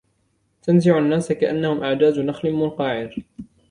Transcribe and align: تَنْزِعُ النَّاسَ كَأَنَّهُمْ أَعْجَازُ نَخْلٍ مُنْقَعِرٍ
تَنْزِعُ 0.63 0.97
النَّاسَ 0.97 1.31
كَأَنَّهُمْ 1.31 1.83
أَعْجَازُ 1.83 2.19
نَخْلٍ 2.19 2.51
مُنْقَعِرٍ 2.53 3.23